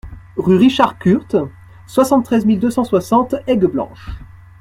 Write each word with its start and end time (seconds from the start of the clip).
Rue 0.35 0.55
Richard 0.57 0.97
Curt, 0.97 1.35
soixante-treize 1.85 2.47
mille 2.47 2.57
deux 2.59 2.71
cent 2.71 2.83
soixante 2.83 3.35
Aigueblanche 3.45 4.09